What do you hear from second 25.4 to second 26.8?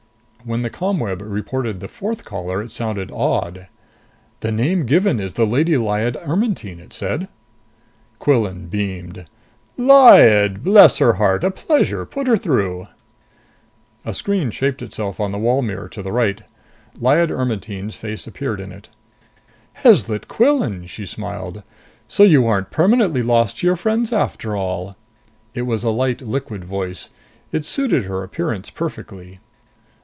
It was a light, liquid